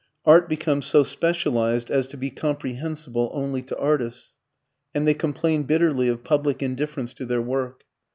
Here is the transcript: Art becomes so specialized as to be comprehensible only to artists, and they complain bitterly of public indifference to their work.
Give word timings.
Art 0.25 0.49
becomes 0.49 0.87
so 0.87 1.03
specialized 1.03 1.91
as 1.91 2.07
to 2.07 2.17
be 2.17 2.31
comprehensible 2.31 3.29
only 3.35 3.61
to 3.61 3.77
artists, 3.77 4.33
and 4.95 5.07
they 5.07 5.13
complain 5.13 5.61
bitterly 5.61 6.07
of 6.07 6.23
public 6.23 6.63
indifference 6.63 7.13
to 7.13 7.25
their 7.27 7.39
work. 7.39 7.83